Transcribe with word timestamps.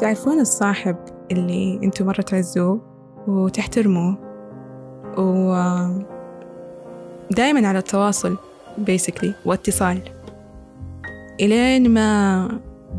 تعرفون 0.00 0.40
الصاحب 0.40 0.96
اللي 1.30 1.80
أنتوا 1.82 2.06
مرة 2.06 2.20
تعزوه 2.20 2.80
وتحترموه؟ 3.28 4.16
و 5.18 5.54
دائما 7.30 7.68
على 7.68 7.78
التواصل 7.78 8.36
basically 8.78 9.28
واتصال. 9.46 10.00
إلين 11.40 11.90
ما 11.90 12.48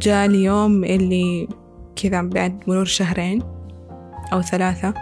جاء 0.01 0.25
اليوم 0.25 0.83
اللي 0.83 1.47
كذا 1.95 2.21
بعد 2.21 2.63
مرور 2.67 2.85
شهرين 2.85 3.43
أو 4.33 4.41
ثلاثة 4.41 4.93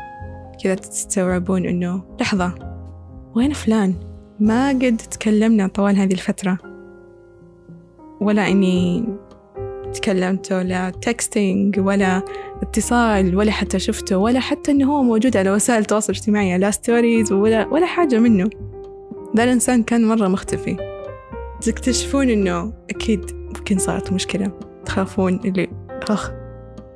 كذا 0.64 0.76
تستوعبون 0.76 1.66
إنه 1.66 2.02
لحظة 2.22 2.56
وين 3.36 3.54
فلان؟ 3.54 3.94
ما 4.40 4.70
قد 4.70 4.98
تكلمنا 5.12 5.68
طوال 5.68 5.98
هذه 5.98 6.14
الفترة. 6.14 6.58
ولا 8.22 8.48
إني 8.48 9.06
تكلمت 9.94 10.52
ولا 10.52 10.90
texting 10.90 11.80
ولا 11.80 12.22
اتصال 12.62 13.36
ولا 13.36 13.52
حتى 13.52 13.80
شفته 13.80 14.18
ولا 14.18 14.40
حتى 14.40 14.72
إنه 14.72 14.92
هو 14.92 15.04
موجود 15.04 15.38
على 15.38 15.52
وسائل 15.52 15.82
التواصل 15.82 16.14
الاجتماعي 16.14 16.58
لا 16.58 16.72
stories 16.72 17.32
ولا 17.32 17.68
ولا 17.68 17.86
حاجة 17.86 18.20
منه. 18.20 18.50
ذا 19.38 19.44
الإنسان 19.44 19.84
كان 19.84 20.08
مرة 20.08 20.28
مختفي. 20.28 20.78
تكتشفون 21.62 22.30
إنه 22.30 22.74
أكيد 22.90 23.32
ممكن 23.34 23.78
صارت 23.78 24.12
مشكلة. 24.12 24.52
تخافون 24.86 25.40
اللي 25.46 25.68
أخ 26.10 26.32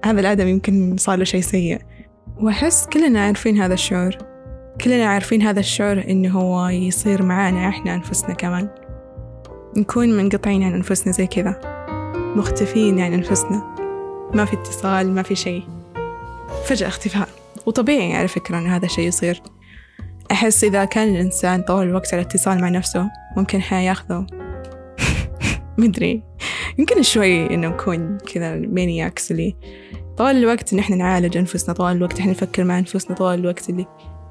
هذا 0.06 0.20
الآدم 0.20 0.48
يمكن 0.48 0.98
صار 0.98 1.18
له 1.18 1.24
شيء 1.24 1.42
سيء. 1.42 1.80
وأحس 2.42 2.88
كلنا 2.88 3.26
عارفين 3.26 3.58
هذا 3.58 3.74
الشعور. 3.74 4.18
كلنا 4.82 5.06
عارفين 5.06 5.42
هذا 5.42 5.60
الشعور 5.60 6.04
إنه 6.10 6.40
هو 6.40 6.68
يصير 6.68 7.24
معانا 7.24 7.70
إحنا 7.70 7.96
أنفسنا 7.96 8.34
كمان. 8.34 8.70
نكون 9.78 10.18
منقطعين 10.18 10.64
عن 10.64 10.74
أنفسنا 10.74 11.14
زي 11.14 11.28
كذا. 11.28 11.73
مختفين 12.36 13.00
عن 13.00 13.14
أنفسنا. 13.14 13.76
ما 14.34 14.46
في 14.46 14.54
اتصال 14.54 15.16
ما 15.16 15.22
في 15.22 15.36
شيء. 15.36 15.64
فجأة 16.66 16.88
اختفاء. 16.88 17.30
وطبيعي 17.66 18.14
على 18.14 18.28
فكرة 18.28 18.58
أن 18.58 18.68
هذا 18.68 18.86
الشيء 18.86 19.08
يصير. 19.08 19.42
أحس 20.32 20.64
إذا 20.64 20.86
كان 20.86 21.16
الإنسان 21.16 21.62
طول 21.62 21.88
الوقت 21.88 22.14
على 22.14 22.22
اتصال 22.22 22.62
مع 22.62 22.70
نفسه 22.70 23.10
ممكن 23.38 23.62
حياخذه 23.62 24.28
مدري 25.78 26.24
يمكن 26.78 27.02
شوي 27.02 27.54
إنه 27.54 27.68
نكون 27.68 28.18
كذا 28.34 28.56
maniacs 28.56 29.32
اللي 29.32 29.56
طوال 30.18 30.38
الوقت 30.38 30.74
إن 30.74 30.80
إحنا 30.80 30.96
نعالج 30.96 31.38
أنفسنا 31.38 31.76
طوال 31.76 31.96
الوقت 31.96 32.20
إحنا 32.20 32.32
نفكر 32.32 32.64
مع 32.64 32.80
أنفسنا 32.80 33.16
طوال 33.16 33.40
الوقت 33.40 33.70
اللي 33.70 33.86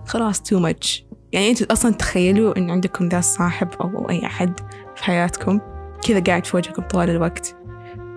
خلاص 0.06 0.42
too 0.42 0.58
much 0.58 1.04
يعني 1.32 1.50
أنتوا 1.50 1.72
أصلا 1.72 1.92
تخيلوا 1.92 2.58
إن 2.58 2.70
عندكم 2.70 3.08
ذا 3.08 3.18
الصاحب 3.18 3.68
أو 3.80 4.10
أي 4.10 4.26
أحد 4.26 4.60
في 4.96 5.04
حياتكم 5.04 5.60
كذا 6.08 6.20
قاعد 6.20 6.46
في 6.46 6.56
وجهكم 6.56 6.82
طوال 6.82 7.10
الوقت. 7.10 7.56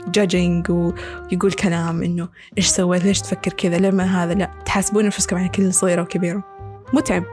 judging 0.07 0.69
ويقول 0.69 1.51
كلام 1.51 2.03
إنه 2.03 2.29
إيش 2.57 2.67
سويت؟ 2.67 3.05
ليش 3.05 3.21
تفكر 3.21 3.53
كذا؟ 3.53 3.77
لما 3.77 4.23
هذا؟ 4.23 4.33
لا 4.33 4.51
تحاسبون 4.65 5.03
أنفسكم 5.03 5.37
على 5.37 5.49
كل 5.49 5.73
صغيرة 5.73 6.01
وكبيرة. 6.01 6.43
متعب. 6.93 7.23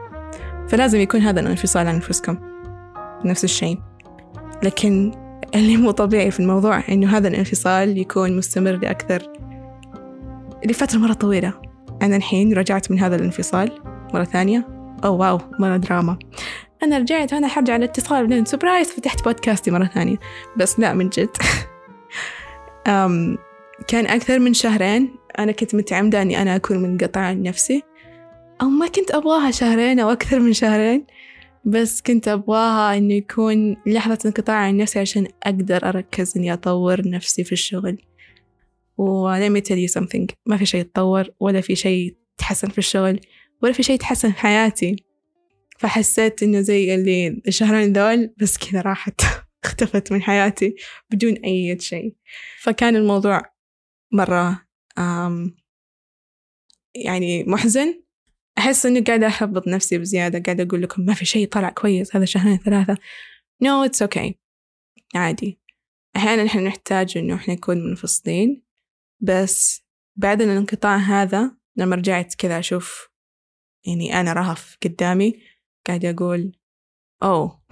فلازم 0.67 0.99
يكون 0.99 1.21
هذا 1.21 1.39
الانفصال 1.39 1.87
عن 1.87 1.95
أنفسكم 1.95 2.37
نفس 3.25 3.43
الشيء. 3.43 3.79
لكن 4.63 5.11
اللي 5.55 5.77
مو 5.77 5.91
طبيعي 5.91 6.31
في 6.31 6.39
الموضوع 6.39 6.83
إنه 6.89 7.17
هذا 7.17 7.27
الانفصال 7.27 7.97
يكون 7.97 8.37
مستمر 8.37 8.71
لأكثر. 8.71 9.23
لفترة 10.65 10.97
مرة 10.97 11.13
طويلة. 11.13 11.53
أنا 12.01 12.15
الحين 12.15 12.53
رجعت 12.53 12.91
من 12.91 12.99
هذا 12.99 13.15
الانفصال 13.15 13.71
مرة 14.13 14.23
ثانية. 14.23 14.67
oh 15.03 15.17
wow 15.17 15.39
مرة 15.59 15.77
دراما. 15.77 16.17
أنا 16.83 16.97
رجعت 16.97 17.33
وأنا 17.33 17.47
حرجع 17.47 17.75
الاتصال 17.75 18.27
بعدين 18.27 18.45
surprise 18.45 18.91
فتحت 18.91 19.23
بودكاستي 19.23 19.71
مرة 19.71 19.85
ثانية. 19.85 20.17
بس 20.57 20.79
لا 20.79 20.93
من 20.93 21.09
جد. 21.09 21.29
كان 23.87 24.07
أكثر 24.07 24.39
من 24.39 24.53
شهرين 24.53 25.15
أنا 25.39 25.51
كنت 25.51 25.75
متعمدة 25.75 26.21
أني 26.21 26.41
أنا 26.41 26.55
أكون 26.55 26.77
منقطعة 26.77 27.21
عن 27.21 27.41
نفسي. 27.41 27.83
أو 28.61 28.67
ما 28.67 28.87
كنت 28.87 29.11
أبغاها 29.11 29.51
شهرين 29.51 29.99
أو 29.99 30.09
أكثر 30.09 30.39
من 30.39 30.53
شهرين 30.53 31.05
بس 31.65 32.01
كنت 32.01 32.27
أبغاها 32.27 32.97
إنه 32.97 33.13
يكون 33.13 33.77
لحظة 33.85 34.17
انقطاع 34.25 34.55
عن 34.55 34.77
نفسي 34.77 34.99
عشان 34.99 35.27
أقدر 35.43 35.89
أركز 35.89 36.37
إني 36.37 36.53
أطور 36.53 37.09
نفسي 37.09 37.43
في 37.43 37.51
الشغل. 37.51 37.97
و 38.97 39.35
let 39.35 39.51
me 39.51 39.61
tell 39.61 39.77
you 39.77 40.01
something 40.01 40.25
ما 40.45 40.57
في 40.57 40.65
شيء 40.65 40.81
يتطور 40.81 41.29
ولا 41.39 41.61
في 41.61 41.75
شيء 41.75 42.15
يتحسن 42.37 42.69
في 42.69 42.77
الشغل 42.77 43.19
ولا 43.61 43.73
في 43.73 43.83
شيء 43.83 43.95
يتحسن 43.95 44.31
في 44.31 44.39
حياتي. 44.39 44.95
فحسيت 45.79 46.43
إنه 46.43 46.61
زي 46.61 46.95
اللي 46.95 47.41
الشهرين 47.47 47.93
دول 47.93 48.33
بس 48.37 48.57
كذا 48.57 48.81
راحت. 48.81 49.21
اختفت 49.65 50.11
من 50.11 50.21
حياتي 50.21 50.75
بدون 51.11 51.33
أي 51.33 51.79
شيء. 51.79 52.15
فكان 52.61 52.95
الموضوع 52.95 53.41
مرة 54.11 54.65
يعني 56.95 57.43
محزن. 57.43 58.03
أحس 58.57 58.85
إني 58.85 58.99
قاعدة 58.99 59.27
أحبط 59.27 59.67
نفسي 59.67 59.97
بزيادة 59.97 60.39
قاعدة 60.39 60.63
أقول 60.63 60.81
لكم 60.81 61.05
ما 61.05 61.13
في 61.13 61.25
شيء 61.25 61.47
طلع 61.47 61.69
كويس 61.69 62.15
هذا 62.15 62.25
شهرين 62.25 62.57
ثلاثة. 62.57 62.97
No 63.63 63.89
it's 63.89 64.07
okay. 64.07 64.33
عادي. 65.15 65.59
أحيانا 66.15 66.45
إحنا 66.45 66.61
نحتاج 66.61 67.17
إنه 67.17 67.35
إحنا 67.35 67.53
نكون 67.53 67.77
منفصلين 67.77 68.63
بس 69.19 69.83
بعد 70.15 70.41
الانقطاع 70.41 70.97
هذا 70.97 71.57
لما 71.75 71.95
رجعت 71.95 72.35
كذا 72.35 72.59
أشوف 72.59 73.09
يعني 73.87 74.19
أنا 74.19 74.33
رهف 74.33 74.77
قدامي 74.83 75.41
قاعدة 75.87 76.09
أقول 76.09 76.51
أوه. 77.23 77.63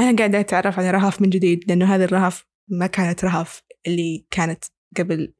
أنا 0.00 0.16
قاعدة 0.16 0.40
أتعرف 0.40 0.78
على 0.78 0.90
رهف 0.90 1.22
من 1.22 1.30
جديد 1.30 1.64
لأنه 1.68 1.94
هذا 1.94 2.04
الرهف 2.04 2.46
ما 2.68 2.86
كانت 2.86 3.24
رهف 3.24 3.62
اللي 3.86 4.26
كانت 4.30 4.64
قبل 4.96 5.34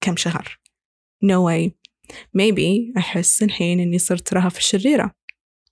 كم 0.00 0.16
شهر. 0.16 0.60
No 1.24 1.38
way. 1.48 1.70
Maybe 2.38 2.96
أحس 2.96 3.42
الحين 3.42 3.80
إني 3.80 3.98
صرت 3.98 4.34
رهف 4.34 4.58
الشريرة. 4.58 5.14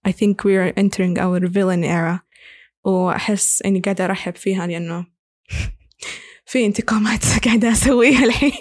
I 0.08 0.12
think 0.12 0.44
we 0.44 0.56
are 0.56 0.72
entering 0.76 1.18
our 1.18 1.46
villain 1.48 1.84
era. 1.84 2.20
وأحس 2.84 3.62
إني 3.62 3.80
قاعدة 3.80 4.04
أرحب 4.04 4.36
فيها 4.36 4.66
لأنه 4.66 5.06
في 6.46 6.66
انتقامات 6.66 7.24
قاعدة 7.44 7.72
أسويها 7.72 8.24
الحين. 8.28 8.52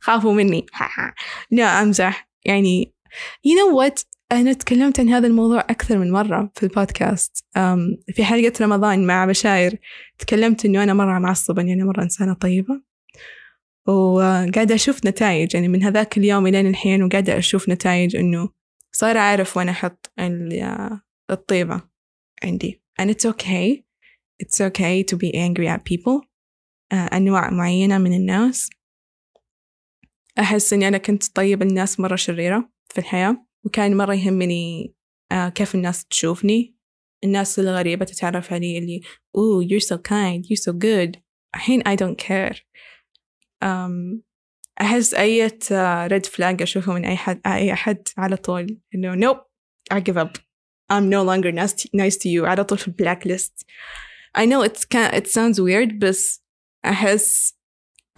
خافوا 0.00 0.32
مني. 0.32 0.66
لا 1.50 1.82
أمزح. 1.82 2.28
يعني 2.44 2.94
you 3.46 3.50
know 3.50 3.74
what? 3.74 4.04
أنا 4.32 4.52
تكلمت 4.52 5.00
عن 5.00 5.08
هذا 5.08 5.26
الموضوع 5.26 5.60
أكثر 5.60 5.98
من 5.98 6.10
مرة 6.10 6.52
في 6.54 6.62
البودكاست. 6.62 7.44
في 8.14 8.24
حلقة 8.24 8.52
رمضان 8.60 9.06
مع 9.06 9.26
بشاير 9.26 9.80
تكلمت 10.18 10.64
إنه 10.64 10.82
أنا 10.82 10.94
مرة 10.94 11.18
معصبة 11.18 11.62
إني 11.62 11.72
أنا 11.72 11.84
مرة 11.84 12.02
إنسانة 12.02 12.34
طيبة. 12.34 12.82
وقاعدة 13.86 14.74
أشوف 14.74 15.06
نتائج 15.06 15.54
يعني 15.54 15.68
من 15.68 15.82
هذاك 15.82 16.18
اليوم 16.18 16.46
إلين 16.46 16.66
الحين 16.66 17.02
وقاعدة 17.02 17.38
أشوف 17.38 17.68
نتائج 17.68 18.16
إنه 18.16 18.48
صار 18.92 19.16
أعرف 19.16 19.56
وين 19.56 19.68
أحط 19.68 20.12
الطيبة 21.30 21.82
عندي. 22.44 22.82
And 23.00 23.10
it's 23.10 23.24
okay. 23.24 23.84
It's 24.42 24.60
okay 24.60 25.02
to 25.02 25.16
be 25.16 25.34
angry 25.34 25.68
at 25.68 25.84
people. 25.84 26.32
uh, 26.92 27.14
أنواع 27.14 27.50
معينة 27.50 27.98
من 27.98 28.12
الناس. 28.12 28.70
أحس 30.38 30.72
إني 30.72 30.88
أنا 30.88 30.98
كنت 30.98 31.36
طيب 31.36 31.62
الناس 31.62 32.00
مرة 32.00 32.16
شريرة 32.16 32.70
في 32.88 32.98
الحياة. 32.98 33.46
وكان 33.64 33.96
مرة 33.96 34.14
يهمني 34.14 34.94
uh, 35.34 35.48
كيف 35.48 35.74
الناس 35.74 36.04
تشوفني. 36.04 36.76
الناس 37.24 37.58
الغريبة 37.58 38.04
تتعرف 38.04 38.52
علي 38.52 38.78
اللي 38.78 39.00
oh 39.36 39.66
you're 39.68 39.86
so 39.86 39.96
kind 39.96 40.44
you're 40.44 40.62
so 40.62 40.72
good. 40.72 41.20
الحين 41.54 41.82
I 41.82 41.96
don't 41.96 42.16
care. 42.16 42.56
um, 43.64 44.22
أحس 44.80 45.14
أي 45.14 45.58
red 46.06 46.26
flag 46.26 46.62
أشوفه 46.62 46.92
من 46.92 47.04
أي 47.04 47.16
حد 47.16 47.40
أي 47.46 47.72
أحد 47.72 48.08
على 48.18 48.36
طول 48.36 48.78
إنه 48.94 49.32
nope 49.32 49.38
I 49.94 50.00
give 50.00 50.16
up. 50.16 50.38
I'm 50.92 51.08
no 51.08 51.22
longer 51.22 51.52
nice 51.52 52.16
to, 52.16 52.28
you 52.28 52.44
على 52.44 52.64
طول 52.64 52.78
في 52.78 52.88
ال 52.88 52.94
black 52.94 53.26
list 53.26 53.66
I 54.38 54.46
know 54.46 54.62
it 54.62 54.78
can 54.94 55.14
it 55.14 55.26
sounds 55.26 55.58
weird 55.60 55.98
بس 55.98 56.44
أحس 56.84 57.58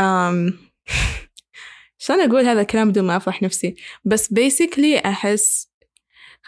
um, 0.03 0.53
شلون 2.05 2.21
أقول 2.21 2.47
هذا 2.47 2.61
الكلام 2.61 2.91
بدون 2.91 3.05
ما 3.05 3.17
أفضح 3.17 3.43
نفسي؟ 3.43 3.75
بس 4.05 4.35
basically 4.35 5.07
أحس 5.07 5.69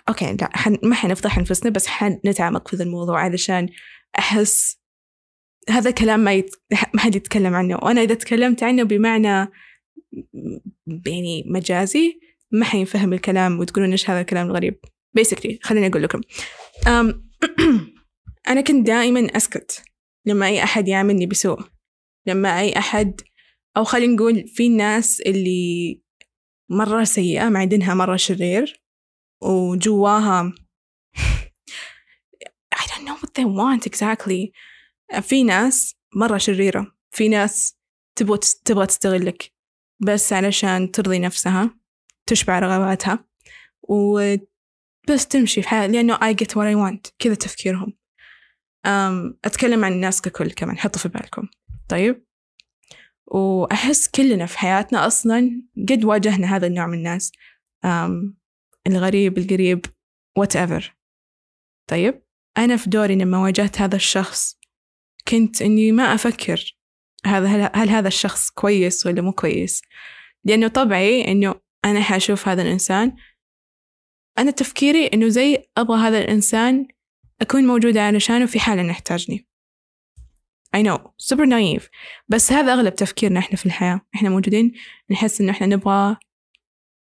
okay 0.09 0.37
لا 0.41 0.57
حن... 0.57 0.79
ما 0.83 0.95
حنفضح 0.95 1.39
أنفسنا 1.39 1.71
بس 1.71 1.87
حنتعمق 1.87 2.69
في 2.69 2.77
ذا 2.77 2.85
الموضوع 2.85 3.21
علشان 3.21 3.69
أحس 4.19 4.79
هذا 5.71 5.91
كلام 5.91 6.21
ما 6.21 6.33
يت... 6.33 6.51
ما 6.95 7.01
حد 7.01 7.15
يتكلم 7.17 7.55
عنه. 7.55 7.77
وأنا 7.83 8.03
إذا 8.03 8.15
تكلمت 8.15 8.63
عنه 8.63 8.83
بمعنى 8.83 9.51
يعني 11.07 11.45
مجازي 11.47 12.21
ما 12.51 12.65
حينفهم 12.65 13.13
الكلام 13.13 13.59
وتقولون 13.59 13.91
إيش 13.91 14.11
هذا 14.11 14.21
الكلام 14.21 14.47
الغريب. 14.47 14.81
basically 15.19 15.59
خليني 15.63 15.87
أقول 15.87 16.03
لكم. 16.03 16.21
um, 16.87 17.15
أنا 18.51 18.61
كنت 18.61 18.87
دائما 18.87 19.37
أسكت 19.37 19.83
لما 20.27 20.47
أي 20.47 20.63
أحد 20.63 20.89
يعاملني 20.89 21.27
بسوء. 21.27 21.61
لما 22.27 22.61
أي 22.61 22.79
أحد 22.79 23.21
أو 23.77 23.85
خلينا 23.85 24.15
نقول 24.15 24.49
في 24.49 24.69
ناس 24.69 25.21
اللي 25.21 26.01
مرة 26.71 27.05
سيئة 27.05 27.49
معدنها 27.49 27.95
مرة 27.95 28.17
شرير 28.17 28.83
وجواها 29.43 30.53
I 32.77 32.87
don't 32.87 33.05
know 33.09 33.17
what 33.17 33.35
they 33.35 33.45
want 33.45 33.87
exactly. 33.87 34.53
في 35.21 35.45
ناس 35.45 35.97
مرة 36.15 36.39
شريرة 36.39 36.97
في 37.11 37.29
ناس 37.29 37.79
تبغى 38.19 38.39
تبغى 38.65 38.87
تستغلك 38.87 39.53
بس 40.03 40.33
علشان 40.33 40.91
ترضي 40.91 41.19
نفسها 41.19 41.79
تشبع 42.27 42.59
رغباتها 42.59 43.25
وبس 43.83 45.27
تمشي 45.31 45.63
في 45.63 45.69
حياتها 45.69 45.93
لأنه 45.93 46.17
I 46.17 46.35
get 46.35 46.49
what 46.49 46.67
I 46.67 46.77
want 46.77 47.13
كذا 47.19 47.35
تفكيرهم. 47.35 47.99
أتكلم 49.45 49.85
عن 49.85 49.93
الناس 49.93 50.23
ككل 50.23 50.51
كمان 50.51 50.79
حطوا 50.79 51.01
في 51.01 51.09
بالكم. 51.09 51.49
طيب. 51.89 52.26
وأحس 53.27 54.09
كلنا 54.09 54.47
في 54.47 54.59
حياتنا 54.59 55.07
أصلا 55.07 55.63
قد 55.89 56.05
واجهنا 56.05 56.57
هذا 56.57 56.67
النوع 56.67 56.87
من 56.87 56.99
الناس. 56.99 57.33
أم 57.85 58.37
الغريب 58.87 59.39
القريب 59.39 59.87
whatever. 60.41 60.85
طيب 61.91 62.23
أنا 62.59 62.77
في 62.77 62.91
دوري 62.91 63.15
لما 63.15 63.39
واجهت 63.39 63.81
هذا 63.81 63.97
الشخص 63.97 64.59
كنت 65.29 65.63
إني 65.63 65.93
ما 65.93 66.15
أفكر 66.15 66.77
هذا 67.27 67.47
هل, 67.47 67.71
هل 67.75 67.89
هذا 67.89 68.09
الشخص 68.09 68.51
كويس 68.51 69.07
ولا 69.07 69.23
مو 69.23 69.33
كويس. 69.33 69.83
لأنه 70.45 70.69
طبعي 70.69 71.33
إنه 71.33 71.55
أنا 71.85 72.01
حأشوف 72.01 72.49
هذا 72.49 72.63
الإنسان. 72.63 73.17
أنا 74.39 74.51
تفكيري 74.51 75.07
إنه 75.07 75.29
زي 75.29 75.65
أبغى 75.77 75.99
هذا 75.99 76.19
الإنسان 76.19 76.87
أكون 77.41 77.67
موجودة 77.67 78.03
علشانه 78.03 78.47
في 78.47 78.61
حال 78.61 78.79
إنه 78.79 78.91
يحتاجني 78.91 79.46
I 80.77 80.83
know 80.83 80.99
super 81.19 81.47
naive. 81.47 81.89
بس 82.29 82.53
هذا 82.53 82.73
أغلب 82.73 82.95
تفكيرنا 82.95 83.41
إحنا 83.41 83.57
في 83.57 83.67
الحياة. 83.67 84.01
إحنا 84.15 84.29
موجودين 84.29 84.73
نحس 85.11 85.41
إنه 85.41 85.53
إحنا 85.53 85.67
نبغى 85.67 86.17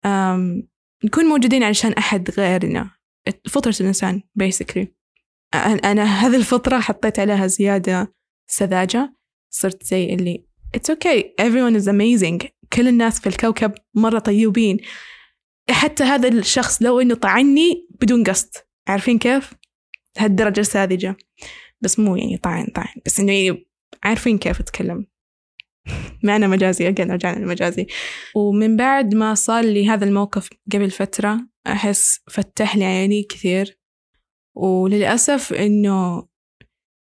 um, 0.05 0.63
نكون 1.05 1.25
موجودين 1.25 1.63
علشان 1.63 1.93
أحد 1.93 2.31
غيرنا. 2.31 2.89
فطرة 3.49 3.75
الإنسان 3.81 4.21
basically. 4.43 4.85
أنا 5.85 6.03
هذه 6.03 6.35
الفطرة 6.35 6.79
حطيت 6.79 7.19
عليها 7.19 7.47
زيادة 7.47 8.13
سذاجة. 8.47 9.15
صرت 9.49 9.83
زي 9.83 10.05
اللي 10.13 10.45
it's 10.77 10.93
okay. 10.93 11.23
Everyone 11.41 11.81
is 11.81 11.87
amazing. 11.87 12.47
كل 12.73 12.87
الناس 12.87 13.19
في 13.19 13.29
الكوكب 13.29 13.73
مرة 13.93 14.19
طيوبين 14.19 14.77
حتى 15.69 16.03
هذا 16.03 16.27
الشخص 16.27 16.81
لو 16.81 16.99
إنه 17.01 17.15
طعني 17.15 17.87
بدون 18.01 18.23
قصد. 18.23 18.49
عارفين 18.87 19.19
كيف؟ 19.19 19.53
هالدرجة 20.17 20.61
ساذجة 20.61 21.17
بس 21.83 21.99
مو 21.99 22.15
يعني 22.15 22.37
طعن 22.37 22.65
طعن 22.65 22.95
بس 23.05 23.19
إنه 23.19 23.57
عارفين 24.03 24.37
كيف 24.37 24.59
أتكلم. 24.59 25.07
معنى 26.23 26.47
مجازي 26.47 26.87
أجل 26.87 27.09
رجعنا 27.09 27.39
للمجازي 27.39 27.87
ومن 28.35 28.77
بعد 28.77 29.15
ما 29.15 29.33
صار 29.33 29.63
لي 29.63 29.89
هذا 29.89 30.05
الموقف 30.05 30.49
قبل 30.73 30.91
فترة 30.91 31.47
أحس 31.67 32.19
فتح 32.29 32.75
لي 32.75 32.85
عيني 32.85 33.23
كثير. 33.23 33.79
وللأسف 34.55 35.53
إنه 35.53 36.27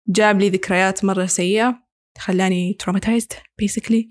جاب 0.08 0.40
لي 0.40 0.48
ذكريات 0.48 1.04
مرة 1.04 1.26
سيئة 1.26 1.82
خلاني 2.18 2.78
traumatized 2.82 3.36
basically. 3.62 4.06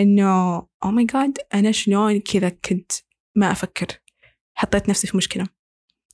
إنه 0.00 0.60
oh 0.60 0.88
my 0.88 1.06
god 1.12 1.32
أنا 1.54 1.72
شلون 1.72 2.20
كذا 2.20 2.48
كنت 2.48 2.92
ما 3.36 3.52
أفكر. 3.52 3.86
حطيت 4.54 4.88
نفسي 4.88 5.06
في 5.06 5.16
مشكلة. 5.16 5.46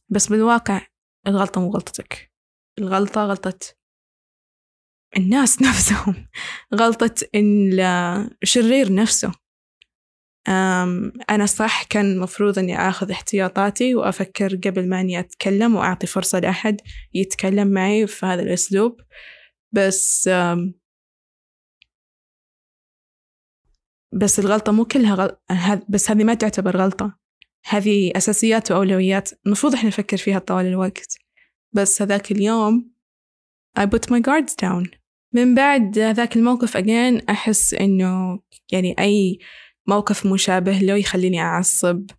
بس 0.08 0.28
بالواقع 0.28 0.86
الغلطة 1.26 1.60
مو 1.60 1.70
غلطتك. 1.70 2.32
الغلطة 2.78 3.24
غلطة 3.24 3.58
الناس 5.16 5.62
نفسهم 5.68 6.28
غلطة 6.74 7.14
الشرير 8.42 8.94
نفسه. 8.94 9.32
أنا 11.30 11.46
صح 11.46 11.82
كان 11.82 12.12
المفروض 12.12 12.58
أني 12.58 12.88
أخذ 12.88 13.10
احتياطاتي 13.10 13.94
وأفكر 13.94 14.56
قبل 14.56 14.88
ما 14.88 15.00
أني 15.00 15.20
أتكلم 15.20 15.74
وأعطي 15.74 16.06
فرصة 16.06 16.38
لأحد 16.38 16.80
يتكلم 17.14 17.68
معي 17.68 18.06
في 18.06 18.26
هذا 18.26 18.42
الأسلوب. 18.42 19.00
بس 19.72 20.30
بس 24.12 24.38
الغلطة 24.38 24.72
مو 24.72 24.84
كلها 24.84 25.14
غل... 25.14 25.36
بس 25.88 26.10
هذه 26.10 26.24
ما 26.24 26.34
تعتبر 26.34 26.76
غلطة. 26.76 27.18
هذه 27.66 28.12
أساسيات 28.16 28.70
وأولويات. 28.70 29.30
المفروض 29.46 29.74
إحنا 29.74 29.88
نفكر 29.88 30.16
فيها 30.16 30.38
طوال 30.38 30.66
الوقت. 30.66 31.18
بس 31.72 32.02
هذاك 32.02 32.32
اليوم 32.32 32.94
I 33.76 33.86
put 33.86 34.10
my 34.10 34.20
guards 34.20 34.54
down. 34.54 35.03
من 35.34 35.54
بعد 35.54 35.98
ذاك 35.98 36.36
الموقف 36.36 36.76
again 36.76 37.30
أحس 37.30 37.74
إنه 37.74 38.40
يعني 38.72 38.94
أي 38.98 39.38
موقف 39.86 40.26
مشابه 40.26 40.78
له 40.78 40.94
يخليني 40.94 41.40
أعصب. 41.40 42.10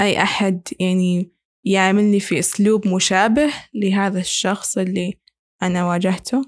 أي 0.00 0.22
أحد 0.22 0.68
يعني 0.80 1.32
يعاملني 1.64 2.20
في 2.20 2.38
أسلوب 2.38 2.88
مشابه 2.88 3.52
لهذا 3.74 4.20
الشخص 4.20 4.78
اللي 4.78 5.14
أنا 5.62 5.86
واجهته 5.86 6.42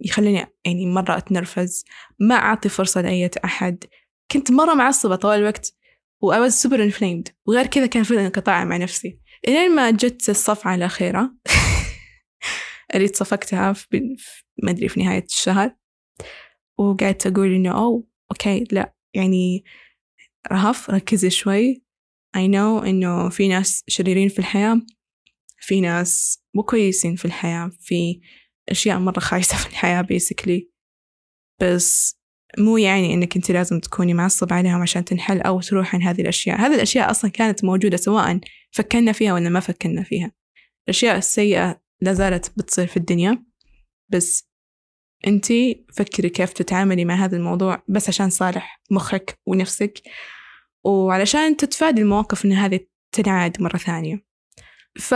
يخليني 0.00 0.46
يعني 0.64 0.86
مرة 0.86 1.16
أتنرفز. 1.16 1.84
ما 2.20 2.34
أعطي 2.34 2.68
فرصة 2.68 3.00
لأي 3.00 3.30
أحد. 3.44 3.84
كنت 4.30 4.52
مرة 4.52 4.74
معصبة 4.74 5.16
طوال 5.16 5.38
الوقت 5.38 5.74
و 6.22 6.32
I 6.32 6.50
was 6.50 6.52
super 6.52 6.92
inflamed. 6.92 7.32
وغير 7.46 7.66
كذا 7.66 7.86
كان 7.86 8.02
في 8.02 8.20
انقطاع 8.20 8.64
مع 8.64 8.76
نفسي. 8.76 9.18
إلين 9.48 9.74
ما 9.74 9.90
جت 9.90 10.28
الصفعة 10.28 10.74
الأخيرة 10.74 11.32
اللي 12.94 13.08
تصفقتها 13.08 13.72
في 13.72 14.16
ما 14.62 14.70
أدري 14.70 14.88
في 14.88 15.02
نهاية 15.02 15.24
الشهر. 15.24 15.76
وقعدت 16.78 17.26
أقول 17.26 17.54
إنه 17.54 17.70
أوه 17.70 18.04
أوكي 18.30 18.64
لا 18.72 18.94
يعني 19.14 19.64
رهف 20.52 20.90
ركزي 20.90 21.30
شوي. 21.30 21.82
I 22.36 22.40
know 22.40 22.86
إنه 22.86 23.28
في 23.28 23.48
ناس 23.48 23.84
شريرين 23.88 24.28
في 24.28 24.38
الحياة 24.38 24.82
في 25.58 25.80
ناس 25.80 26.42
مو 26.54 26.62
كويسين 26.62 27.16
في 27.16 27.24
الحياة 27.24 27.70
في 27.80 28.20
أشياء 28.68 28.98
مرة 28.98 29.20
خايسة 29.20 29.56
في 29.56 29.66
الحياة 29.66 30.02
basically. 30.02 30.62
بس 31.60 32.18
مو 32.58 32.76
يعني 32.76 33.14
إنك 33.14 33.36
أنت 33.36 33.50
لازم 33.50 33.80
تكوني 33.80 34.14
معصب 34.14 34.52
عليهم 34.52 34.82
عشان 34.82 35.04
تنحل 35.04 35.40
أو 35.40 35.60
تروح 35.60 35.94
عن 35.94 36.02
هذه 36.02 36.20
الأشياء. 36.20 36.60
هذه 36.60 36.74
الأشياء 36.74 37.10
أصلا 37.10 37.30
كانت 37.30 37.64
موجودة 37.64 37.96
سواء 37.96 38.40
فكرنا 38.70 39.12
فيها 39.12 39.34
ولا 39.34 39.48
ما 39.48 39.60
فكرنا 39.60 40.02
فيها. 40.02 40.32
الأشياء 40.88 41.18
السيئة 41.18 41.82
لا 42.02 42.12
زالت 42.12 42.52
بتصير 42.56 42.86
في 42.86 42.96
الدنيا. 42.96 43.44
بس 44.08 44.48
أنت 45.26 45.46
فكري 45.96 46.28
كيف 46.28 46.52
تتعاملي 46.52 47.04
مع 47.04 47.14
هذا 47.14 47.36
الموضوع 47.36 47.82
بس 47.88 48.08
عشان 48.08 48.30
صالح 48.30 48.82
مخك 48.90 49.38
ونفسك 49.46 50.02
وعلشان 50.84 51.56
تتفادي 51.56 52.00
المواقف 52.00 52.44
إن 52.44 52.52
هذه 52.52 52.80
تنعاد 53.12 53.62
مرة 53.62 53.76
ثانية. 53.76 54.24
ف 54.98 55.14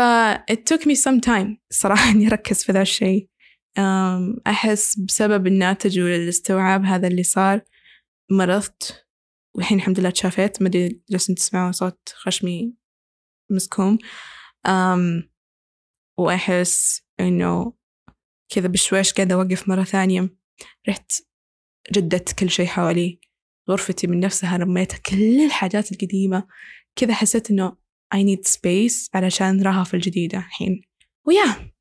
it 0.53 0.59
took 0.71 0.83
me 0.83 0.95
some 0.95 1.21
time 1.27 1.57
صراحة 1.71 2.11
إني 2.13 2.27
أركز 2.27 2.65
في 2.65 2.73
ذا 2.73 2.83
الشيء. 2.83 3.29
أحس 4.47 4.99
بسبب 4.99 5.47
الناتج 5.47 6.01
والاستوعاب 6.01 6.85
هذا 6.85 7.09
اللي 7.09 7.23
صار 7.23 7.61
مرضت 8.31 9.07
والحين 9.57 9.79
الحمد 9.79 10.01
لله 10.01 10.11
تشافيت. 10.11 10.63
ما 10.63 10.69
أدري 10.69 11.01
جالسين 11.11 11.35
تسمعوا 11.35 11.73
صوت 11.73 12.15
خشمي 12.15 12.75
مسكوم. 13.51 13.99
أم 14.67 15.36
وأحس 16.19 17.03
إنه 17.21 17.73
كذا 18.49 18.69
بشويش 18.69 19.13
قاعدة 19.13 19.35
أوقف 19.35 19.69
مرة 19.69 19.85
ثانية. 19.85 20.29
رحت 20.89 21.13
جددت 21.93 22.33
كل 22.33 22.51
شيء 22.51 22.67
حوالي 22.67 23.21
غرفتي 23.71 24.07
من 24.07 24.21
نفسها 24.21 24.57
رميتها 24.57 24.99
كل 24.99 25.45
الحاجات 25.45 25.93
القديمة. 25.93 26.47
كذا 26.97 27.15
حسيت 27.15 27.51
إنه 27.51 27.77
I 28.15 28.19
need 28.19 28.49
space 28.49 29.11
علشان 29.15 29.63
رهف 29.63 29.95
الجديدة 29.95 30.39
الحين. 30.39 30.81
ويا 31.27 31.73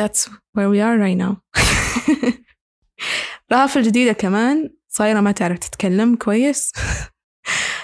that's 0.00 0.28
where 0.28 0.70
we 0.70 0.80
are 0.80 0.98
right 0.98 1.18
now. 1.18 1.36
رهف 3.52 3.76
الجديدة 3.76 4.12
كمان. 4.12 4.70
صايرة 4.88 5.20
ما 5.20 5.32
تعرف 5.32 5.58
تتكلم 5.58 6.16
كويس. 6.16 6.72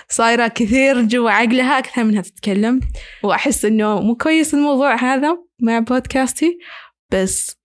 صايرة 0.08 0.49
كثير 0.49 1.02
جوا 1.02 1.30
عقلها 1.30 1.78
أكثر 1.78 2.04
منها 2.04 2.23
تتكلم. 2.23 2.80
وأحس 3.23 3.64
إنه 3.64 4.00
مو 4.00 4.16
كويس 4.16 4.54
الموضوع 4.54 4.94
هذا 4.94 5.38
مع 5.62 5.78
بودكاستي. 5.78 6.58
بس 7.12 7.56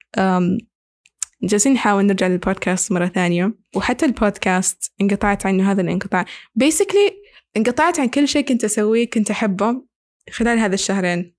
جالسين 1.43 1.73
نحاول 1.73 2.05
نرجع 2.05 2.27
للبودكاست 2.27 2.91
مرة 2.91 3.07
ثانية. 3.07 3.57
وحتى 3.75 4.05
البودكاست 4.05 4.93
انقطعت 5.01 5.45
عنه 5.45 5.71
هذا 5.71 5.81
الانقطاع. 5.81 6.25
Basically 6.63 7.13
انقطعت 7.57 7.99
عن 7.99 8.07
كل 8.07 8.27
شيء 8.27 8.45
كنت 8.45 8.63
أسويه 8.63 9.09
كنت 9.09 9.31
أحبه 9.31 9.85
خلال 10.31 10.59
هذا 10.59 10.73
الشهرين. 10.73 11.35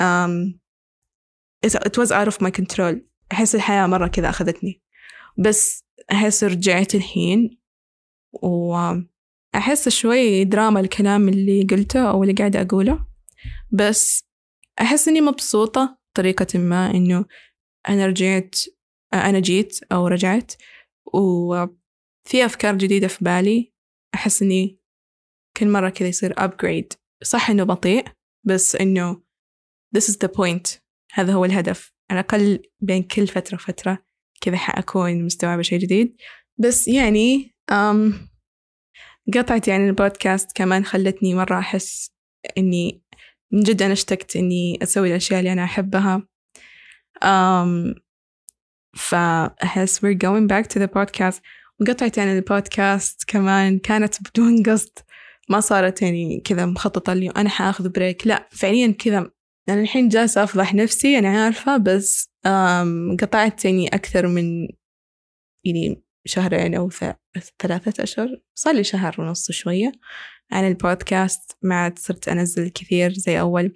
um, 0.00 0.54
it 1.66 1.96
was 1.98 2.10
out 2.12 2.28
of 2.28 2.40
my 2.40 2.50
control. 2.50 2.96
أحس 3.32 3.54
الحياة 3.54 3.86
مرة 3.86 4.06
كذا 4.06 4.28
أخذتني. 4.28 4.82
بس 5.38 5.84
أحس 6.12 6.44
رجعت 6.44 6.94
الحين. 6.94 7.58
وأحس 9.54 9.88
شوي 9.88 10.44
دراما 10.44 10.80
الكلام 10.80 11.28
اللي 11.28 11.66
قلته 11.70 12.10
أو 12.10 12.22
اللي 12.22 12.34
قاعدة 12.34 12.60
أقوله 12.60 13.06
بس 13.72 14.24
أحس 14.80 15.08
إني 15.08 15.20
مبسوطة 15.20 15.98
بطريقة 16.12 16.58
ما 16.58 16.90
إنه 16.90 17.24
أنا 17.88 18.06
رجعت 18.06 18.56
أنا 19.14 19.40
جيت 19.40 19.80
أو 19.92 20.06
رجعت 20.06 20.52
وفي 21.14 22.44
أفكار 22.44 22.78
جديدة 22.78 23.08
في 23.08 23.24
بالي 23.24 23.72
أحس 24.14 24.42
إني 24.42 24.80
كل 25.56 25.68
مرة 25.68 25.88
كذا 25.88 26.08
يصير 26.08 26.34
upgrade. 26.34 26.96
صح 27.22 27.50
إنه 27.50 27.64
بطيء 27.64 28.04
بس 28.44 28.76
إنه 28.76 29.22
this 29.96 30.02
is 30.02 30.14
the 30.14 30.28
point. 30.28 30.78
هذا 31.12 31.32
هو 31.32 31.44
الهدف. 31.44 31.92
على 32.10 32.20
الأقل 32.20 32.62
بين 32.80 33.02
كل 33.02 33.26
فترة 33.26 33.54
وفترة 33.54 34.04
كذا 34.40 34.56
حأكون 34.56 35.24
مستوعبة 35.24 35.62
شيء 35.62 35.78
جديد. 35.78 36.16
بس 36.58 36.88
يعني 36.88 37.54
um, 37.72 38.33
قطعة 39.34 39.62
يعني 39.66 39.88
البودكاست 39.88 40.50
كمان 40.54 40.84
خلتني 40.84 41.34
مرة 41.34 41.58
أحس 41.58 42.10
إني 42.58 43.02
من 43.52 43.60
جد 43.60 43.82
أنا 43.82 43.92
اشتقت 43.92 44.36
إني 44.36 44.78
أسوي 44.82 45.10
الأشياء 45.10 45.40
اللي 45.40 45.52
أنا 45.52 45.64
أحبها. 45.64 46.28
um, 47.24 48.00
فأحس 48.96 49.98
we're 49.98 50.18
going 50.18 50.46
back 50.48 50.66
to 50.66 50.78
the 50.80 50.88
podcast. 50.88 51.40
وقطعة 51.80 52.12
يعني 52.16 52.38
البودكاست 52.38 53.24
كمان 53.26 53.78
كانت 53.78 54.14
بدون 54.20 54.62
قصد. 54.62 54.98
ما 55.48 55.60
صارت 55.60 56.02
يعني 56.02 56.40
كذا 56.40 56.66
مخططة 56.66 57.14
لي 57.14 57.30
أنا 57.30 57.48
حأخذ 57.48 57.88
break 57.88 58.26
لا 58.26 58.48
فعليا 58.52 58.92
كذا. 58.92 59.30
أنا 59.68 59.80
الحين 59.80 60.08
جالسة 60.08 60.44
أفضح 60.44 60.74
نفسي 60.74 61.18
أنا 61.18 61.44
عارفة 61.44 61.76
بس 61.76 62.30
قطعت 63.20 63.64
يعني 63.64 63.88
أكثر 63.88 64.26
من 64.26 64.68
يعني 65.64 66.02
شهرين 66.24 66.74
أو 66.74 66.90
ثلاثة 67.58 68.02
أشهر. 68.02 68.40
صار 68.54 68.74
لي 68.74 68.84
شهر 68.84 69.20
ونص 69.20 69.50
شوية 69.50 69.92
عن 70.52 70.68
البودكاست 70.68 71.56
ما 71.62 71.74
عاد 71.74 71.98
صرت 71.98 72.28
أنزل 72.28 72.68
كثير 72.68 73.12
زي 73.12 73.40
أول. 73.40 73.72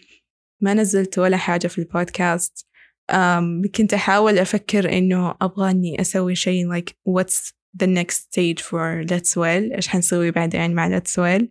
ما 0.61 0.75
نزلت 0.75 1.19
ولا 1.19 1.37
حاجة 1.37 1.67
في 1.67 1.79
البودكاست. 1.79 2.69
um, 3.13 3.71
كنت 3.75 3.95
أحاول 3.95 4.39
أفكر 4.39 4.99
إنه 4.99 5.35
أبغى 5.43 5.71
إني 5.71 6.01
أسوي 6.01 6.35
شيء 6.35 6.75
like 6.75 6.91
what's 7.09 7.53
the 7.83 7.87
next 7.87 8.17
stage 8.17 8.63
for 8.63 9.07
Let's 9.11 9.37
Well 9.37 9.75
إيش 9.75 9.89
حنسوي 9.89 10.31
بعدين 10.31 10.75
مع 10.75 10.99
Let's 10.99 11.13
Well 11.13 11.45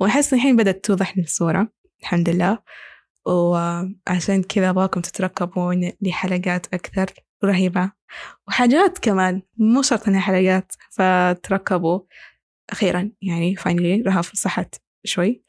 وأحس 0.00 0.34
الحين 0.34 0.56
بدأت 0.56 0.84
توضح 0.84 1.16
لي 1.16 1.22
الصورة 1.22 1.68
الحمد 2.00 2.28
لله. 2.28 2.58
وعشان 3.26 4.42
كذا 4.42 4.70
أبغاكم 4.70 5.00
تترقبوا 5.00 5.74
لحلقات 6.00 6.66
أكثر. 6.74 7.06
رهيبة. 7.44 7.92
وحاجات 8.48 8.98
كمان 8.98 9.42
مو 9.56 9.82
شرط 9.82 10.08
إنها 10.08 10.20
حلقات 10.20 10.72
فتركبوا. 10.90 12.00
أخيرا 12.70 13.10
يعني 13.22 13.56
فاينلي 13.56 14.02
رهف 14.02 14.34
صحت 14.34 14.74
شوي. 15.04 15.42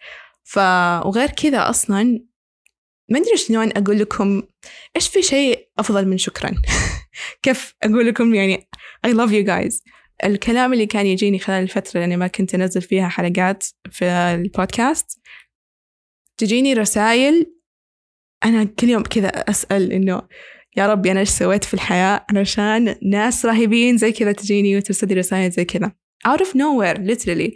ف 0.44 0.58
وغير 1.06 1.30
كذا 1.30 1.70
أصلا 1.70 2.04
ما 3.10 3.20
أدري 3.20 3.38
شلون 3.38 3.72
أقول 3.78 4.00
لكم 4.00 4.44
إيش 4.96 5.08
في 5.08 5.22
شيء 5.22 5.70
أفضل 5.80 6.08
من 6.08 6.18
شكرا. 6.18 6.52
كيف 7.44 7.76
أقول 7.84 8.08
لكم؟ 8.08 8.36
يعني 8.36 8.70
I 9.08 9.10
love 9.10 9.32
you 9.32 9.48
guys. 9.48 9.82
الكلام 10.24 10.74
اللي 10.74 10.86
كان 10.86 11.06
يجيني 11.06 11.40
خلال 11.40 11.64
الفترة 11.64 12.04
اللي 12.04 12.18
ما 12.18 12.28
كنت 12.28 12.56
أنزل 12.56 12.82
فيها 12.82 13.08
حلقات 13.08 13.66
في 13.92 14.06
البودكاست 14.06 15.22
تجيني 16.38 16.74
رسائل 16.74 17.52
أنا 18.46 18.64
كل 18.64 18.90
يوم 18.90 19.04
كذا 19.04 19.28
أسأل 19.28 19.92
إنه 19.92 20.22
يا 20.78 20.88
ربي 20.88 21.12
أنا 21.12 21.20
إيش 21.20 21.30
سويت 21.30 21.64
في 21.64 21.74
الحياة؟ 21.74 22.26
علشان 22.30 22.96
ناس 23.02 23.46
رهيبين 23.46 23.98
زي 23.98 24.12
كذا 24.12 24.32
تجيني 24.32 24.78
وترسل 24.78 25.08
لي 25.08 25.14
رسائل 25.14 25.52
زي 25.52 25.66
كذا. 25.66 25.92
Out 26.28 26.40
of 26.40 26.48
nowhere 26.48 26.98
literally. 26.98 27.52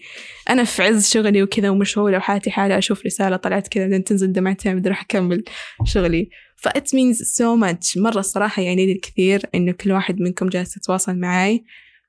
أنا 0.50 0.64
في 0.64 0.84
عز 0.84 1.10
شغلي 1.10 1.44
وكذا 1.44 1.70
ومشغولة 1.70 2.18
وحالتي 2.18 2.52
حالة 2.52 2.78
أشوف 2.78 3.06
رسالة 3.06 3.36
طلعت 3.36 3.68
كذا 3.68 3.84
بعدين 3.84 4.04
تنزل 4.04 4.32
دمعتين 4.32 4.80
بدي 4.80 4.90
أروح 4.90 5.02
أكمل 5.02 5.44
شغلي. 5.86 6.30
ف 6.56 6.68
it 6.68 6.82
means 6.82 7.18
so 7.18 7.64
much. 7.64 7.98
مرة 7.98 8.20
الصراحة 8.20 8.62
يعني 8.62 8.86
لي 8.86 8.92
الكثير 8.92 9.42
إنه 9.56 9.72
كل 9.72 9.92
واحد 9.92 10.22
منكم 10.22 10.50
جالس 10.50 10.78
يتواصل 10.78 11.20
معي 11.20 11.64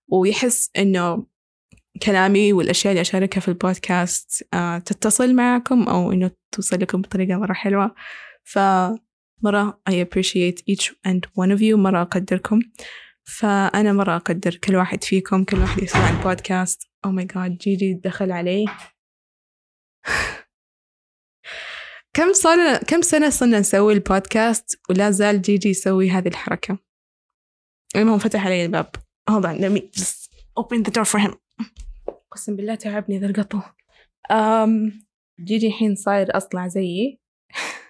ويحس 0.09 0.71
إنه 0.79 1.27
كلامي 2.03 2.53
والأشياء 2.53 2.93
اللي 2.93 3.01
أشاركها 3.01 3.41
في 3.41 3.49
البودكاست 3.49 4.49
آه 4.55 4.79
تتصل 4.79 5.35
معكم 5.35 5.83
أو 5.83 6.13
إنه 6.13 6.31
توصل 6.53 6.81
لكم 6.81 7.01
بطريقة 7.01 7.39
مرة 7.39 7.53
حلوة. 7.53 7.95
ف 8.45 8.59
مرة. 9.43 9.81
I 9.91 9.95
appreciate 9.95 10.63
each 10.67 10.93
and 11.05 11.27
one 11.35 11.51
of 11.51 11.61
you. 11.61 11.77
مرة 11.77 12.03
أقدركم. 12.03 12.61
فأنا 13.25 13.93
مرة 13.93 14.17
أقدر 14.17 14.55
كل 14.55 14.77
واحد 14.77 15.05
فيكم 15.05 15.45
كل 15.45 15.59
واحد 15.59 15.83
يسمع 15.83 16.11
البودكاست. 16.11 16.83
Oh 17.07 17.11
my 17.11 17.25
god 17.25 17.51
جيجي 17.51 17.95
دخل 17.95 18.33
علي. 18.33 18.65
كم 22.17 22.33
صار 22.33 22.79
كم 22.79 23.03
سنة 23.03 23.31
صرنا 23.31 23.61
نسوي 23.61 23.93
البودكاست؟ 23.93 24.81
ولا 24.91 25.11
زال 25.11 25.43
جيجي 25.43 25.69
يسوي 25.69 26.11
هذه 26.11 26.29
الحركة. 26.29 26.79
المهم 27.97 28.19
فتح 28.19 28.47
علي 28.47 28.65
الباب. 28.65 28.97
Hold 29.31 29.45
on 29.45 29.61
let 29.61 29.73
me 29.73 29.81
just 30.01 30.31
open 30.57 30.83
the 30.83 30.91
door 30.91 31.05
for 31.05 31.19
him. 31.19 31.37
قسم 32.31 32.57
بالله 32.57 32.75
تعبني 32.75 33.19
ذا 33.19 33.27
القطو 33.27 33.61
um, 34.33 34.93
جيجي 35.41 35.67
الحين 35.67 35.95
صاير 35.95 36.37
أصلع 36.37 36.69
زيي. 36.69 37.21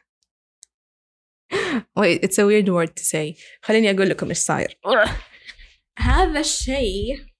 wait 1.98 2.24
it's 2.24 2.38
a 2.38 2.46
weird 2.46 2.68
word 2.68 2.92
to 3.00 3.04
say. 3.04 3.42
خليني 3.62 3.90
أقول 3.90 4.08
لكم 4.08 4.28
إيش 4.28 4.38
صاير. 4.38 4.78
هذا 5.98 6.40
الشيء 6.40 7.30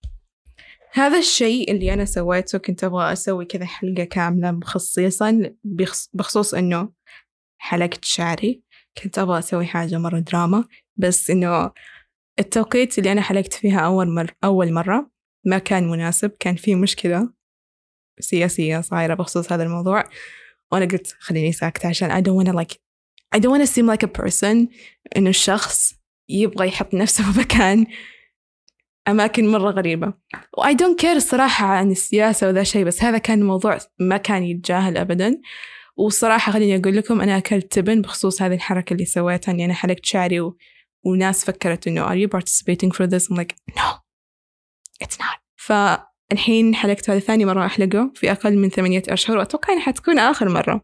هذا 0.92 1.18
الشيء 1.18 1.73
اللي 1.73 1.92
أنا 1.92 2.04
سويته 2.04 2.59
كنت 2.59 2.85
أبغى 2.85 3.12
أسوي 3.12 3.44
كذا 3.44 3.64
حلقة 3.64 4.04
كاملة 4.04 4.61
خصيصا 4.64 5.54
بخصوص 6.12 6.54
إنه 6.54 6.92
حلقت 7.59 8.04
شعري. 8.04 8.62
كنت 9.02 9.18
أبغى 9.18 9.38
أسوي 9.38 9.66
حاجة 9.66 9.99
مرة 9.99 10.18
دراما 10.18 10.64
بس 10.97 11.30
إنه 11.30 11.73
التوقيت 12.38 12.99
اللي 12.99 13.12
أنا 13.12 13.20
حلقت 13.20 13.54
فيها 13.54 13.80
أول 13.80 14.09
مرة 14.09 14.35
أول 14.44 14.73
مرة 14.73 15.11
ما 15.47 15.59
كان 15.59 15.90
مناسب 15.90 16.30
كان 16.40 16.56
في 16.56 16.75
مشكلة 16.75 17.32
سياسية 18.20 18.80
صايرة 18.80 19.14
بخصوص 19.14 19.52
هذا 19.52 19.62
الموضوع. 19.62 20.04
وأنا 20.73 20.85
قلت 20.85 21.16
خليني 21.18 21.52
ساكتة 21.52 21.88
عشان 21.88 22.11
I 22.11 22.25
don't 22.25 22.47
wanna 22.47 22.56
like 22.62 22.89
I 23.37 23.38
don't 23.38 23.50
wanna 23.50 23.66
seem 23.66 23.87
like 23.87 24.02
a 24.02 24.22
person 24.22 24.68
إنه 25.16 25.30
الشخص 25.30 25.94
يبغى 26.28 26.68
يحط 26.68 26.94
نفسه 26.94 27.25
في 27.32 27.38
مكان 27.38 27.87
أماكن 29.08 29.49
مرة 29.49 29.70
غريبة. 29.70 30.12
و 30.58 30.62
I 30.62 30.75
don't 30.75 31.02
care 31.02 31.16
الصراحة 31.16 31.66
عن 31.66 31.90
السياسة 31.90 32.49
وذا 32.49 32.62
شيء 32.62 32.84
بس 32.84 33.02
هذا 33.02 33.18
كان 33.18 33.42
موضوع 33.42 33.78
ما 33.99 34.16
كان 34.16 34.42
يتجاهل 34.42 34.96
أبدا. 34.96 35.40
والصراحة 35.96 36.52
خليني 36.52 36.76
أقول 36.76 36.96
لكم 36.96 37.20
أنا 37.20 37.37
أكلت 37.37 37.72
تبن 37.72 38.02
بخصوص 38.02 38.42
هذه 38.42 38.54
الحركة 38.54 38.92
اللي 38.92 39.04
سويتها 39.04 39.52
إني 39.52 39.64
أنا 39.64 39.75
حلقت 39.75 40.04
شعري 40.04 40.40
و... 40.40 40.56
وناس 41.04 41.44
فكرت 41.44 41.87
إنه 41.87 42.06
are 42.06 42.26
you 42.26 42.28
participating 42.28 42.90
for 42.90 43.06
this? 43.06 43.30
I'm 43.30 43.37
like 43.37 43.54
no 43.76 44.00
it's 45.04 45.18
not. 45.18 45.38
فالحين 45.56 46.75
حلقت 46.75 47.10
هذه 47.10 47.18
ثاني 47.18 47.44
مرة 47.44 47.66
أحلقه 47.66 48.12
في 48.14 48.32
أقل 48.32 48.56
من 48.56 48.68
ثمانية 48.68 49.02
أشهر 49.08 49.38
وأتوقع 49.38 49.72
إنها 49.72 49.82
حتكون 49.82 50.18
آخر 50.18 50.49
مرة. 50.49 50.80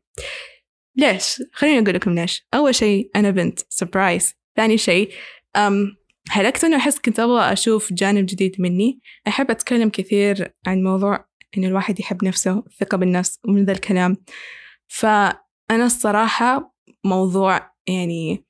ليش؟ 0.96 1.42
خليني 1.52 1.78
أقول 1.78 1.94
لكم 1.94 2.14
ليش. 2.14 2.46
أول 2.54 2.74
شيء 2.74 3.10
أنا 3.16 3.30
بنت. 3.30 3.60
surprise 3.68 4.34
ثاني 4.56 4.78
شيء 4.78 5.12
um 5.56 5.96
حلقت 6.28 6.64
إنه 6.64 6.76
أحس 6.76 6.98
كنت 6.98 7.20
أبغى 7.20 7.52
أشوف 7.52 7.92
جانب 7.92 8.26
جديد 8.26 8.60
مني. 8.60 9.00
أحب 9.28 9.50
أتكلم 9.50 9.88
كثير 9.88 10.54
عن 10.66 10.82
موضوع 10.82 11.24
إن 11.58 11.64
الواحد 11.64 12.00
يحب 12.00 12.24
نفسه 12.24 12.58
الثقة 12.66 12.96
بالنفس 12.96 13.38
ومن 13.44 13.64
ذا 13.64 13.72
الكلام. 13.72 14.16
فأنا 14.88 15.86
الصراحة 15.86 16.74
موضوع 17.04 17.72
يعني 17.88 18.46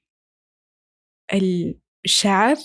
الشعر 2.05 2.57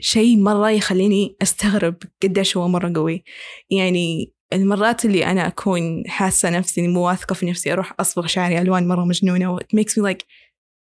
شيء 0.00 0.38
مرة 0.38 0.70
يخليني 0.70 1.36
أستغرب 1.42 1.96
قديش 2.22 2.56
هو 2.56 2.68
مرة 2.68 2.92
قوي. 2.94 3.24
يعني 3.70 4.32
المرات 4.52 5.04
اللي 5.04 5.26
أنا 5.26 5.46
أكون 5.46 6.02
حاسة 6.06 6.50
نفسي 6.50 6.88
مو 6.88 7.06
واثقة 7.06 7.34
في 7.34 7.46
نفسي 7.46 7.72
أروح 7.72 7.94
أصبغ 8.00 8.26
شعري 8.26 8.60
ألوان 8.60 8.88
مرة 8.88 9.04
مجنونة 9.04 9.58
it 9.58 9.78
makes 9.78 9.92
me 9.92 10.02
like 10.02 10.24